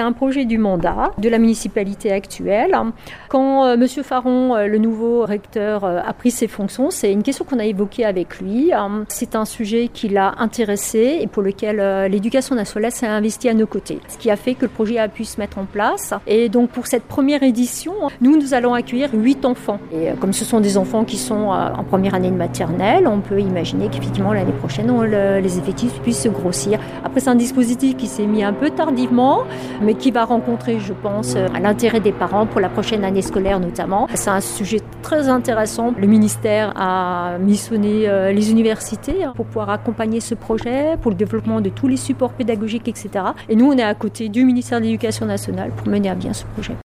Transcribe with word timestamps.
c'était 0.00 0.08
un 0.08 0.12
projet 0.12 0.46
du 0.46 0.56
mandat 0.56 1.10
de 1.18 1.28
la 1.28 1.38
municipalité 1.38 2.10
actuelle. 2.10 2.74
Quand 3.28 3.66
euh, 3.66 3.76
Monsieur 3.76 4.02
Faron, 4.02 4.56
euh, 4.56 4.66
le 4.66 4.78
nouveau 4.78 5.26
recteur, 5.26 5.84
euh, 5.84 6.00
a 6.02 6.14
pris 6.14 6.30
ses 6.30 6.48
fonctions, 6.48 6.90
c'est 6.90 7.12
une 7.12 7.22
question 7.22 7.44
qu'on 7.44 7.58
a 7.58 7.66
évoquée 7.66 8.06
avec 8.06 8.40
lui. 8.40 8.70
C'est 9.08 9.34
un 9.34 9.44
sujet 9.44 9.88
qui 9.92 10.08
l'a 10.08 10.32
intéressé 10.38 11.18
et 11.20 11.26
pour 11.26 11.42
lequel 11.42 12.08
l'éducation 12.10 12.54
nationale 12.54 12.92
s'est 12.92 13.06
investie 13.06 13.50
à 13.50 13.54
nos 13.54 13.66
côtés. 13.66 13.98
Ce 14.08 14.16
qui 14.16 14.30
a 14.30 14.36
fait 14.36 14.54
que 14.54 14.62
le 14.62 14.68
projet 14.68 14.98
a 14.98 15.08
pu 15.08 15.24
se 15.24 15.38
mettre 15.38 15.58
en 15.58 15.66
place. 15.66 16.14
Et 16.26 16.48
donc 16.48 16.70
pour 16.70 16.86
cette 16.86 17.04
première 17.04 17.42
édition, 17.42 17.92
nous, 18.22 18.38
nous 18.38 18.54
allons 18.54 18.72
accueillir 18.72 19.10
huit 19.12 19.44
enfants. 19.44 19.80
Et 19.92 20.12
comme 20.18 20.32
ce 20.32 20.46
sont 20.46 20.60
des 20.60 20.78
enfants 20.78 21.04
qui 21.04 21.18
sont 21.18 21.50
en 21.50 21.84
première 21.84 22.14
année 22.14 22.30
de 22.30 22.36
maternelle, 22.36 23.06
on 23.06 23.20
peut 23.20 23.40
imaginer 23.40 23.88
qu'effectivement 23.88 24.32
l'année 24.32 24.52
prochaine, 24.52 24.90
les 25.02 25.58
effectifs 25.58 26.00
puissent 26.00 26.22
se 26.22 26.28
grossir. 26.28 26.78
Après, 27.04 27.20
c'est 27.20 27.30
un 27.30 27.34
dispositif 27.34 27.96
qui 27.96 28.06
s'est 28.06 28.26
mis 28.26 28.42
un 28.42 28.54
peu 28.54 28.70
tardivement, 28.70 29.44
mais 29.82 29.89
qui 29.94 30.10
va 30.10 30.24
rencontrer, 30.24 30.78
je 30.80 30.92
pense, 30.92 31.36
l'intérêt 31.60 32.00
des 32.00 32.12
parents 32.12 32.46
pour 32.46 32.60
la 32.60 32.68
prochaine 32.68 33.04
année 33.04 33.22
scolaire 33.22 33.60
notamment. 33.60 34.08
C'est 34.14 34.30
un 34.30 34.40
sujet 34.40 34.80
très 35.02 35.28
intéressant. 35.28 35.92
Le 35.98 36.06
ministère 36.06 36.72
a 36.76 37.38
missionné 37.38 38.08
euh, 38.08 38.32
les 38.32 38.50
universités 38.50 39.24
hein, 39.24 39.32
pour 39.34 39.46
pouvoir 39.46 39.70
accompagner 39.70 40.20
ce 40.20 40.34
projet, 40.34 40.96
pour 41.00 41.10
le 41.10 41.16
développement 41.16 41.60
de 41.60 41.68
tous 41.70 41.88
les 41.88 41.96
supports 41.96 42.32
pédagogiques, 42.32 42.88
etc. 42.88 43.10
Et 43.48 43.56
nous, 43.56 43.66
on 43.66 43.76
est 43.76 43.82
à 43.82 43.94
côté 43.94 44.28
du 44.28 44.44
ministère 44.44 44.80
de 44.80 44.84
l'Éducation 44.84 45.26
nationale 45.26 45.70
pour 45.70 45.88
mener 45.88 46.10
à 46.10 46.14
bien 46.14 46.32
ce 46.32 46.44
projet. 46.44 46.74